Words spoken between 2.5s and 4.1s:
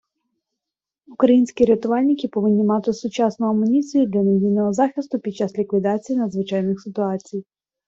мати сучасну амуніцію